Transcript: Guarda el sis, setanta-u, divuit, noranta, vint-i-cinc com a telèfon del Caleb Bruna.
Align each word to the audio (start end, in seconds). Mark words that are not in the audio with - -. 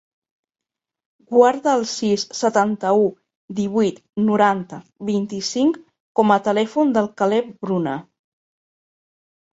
Guarda 1.33 1.73
el 1.79 1.85
sis, 1.91 2.23
setanta-u, 2.37 3.05
divuit, 3.59 4.01
noranta, 4.31 4.79
vint-i-cinc 5.13 5.81
com 6.21 6.35
a 6.37 6.39
telèfon 6.51 6.95
del 6.99 7.15
Caleb 7.23 7.55
Bruna. 7.67 7.97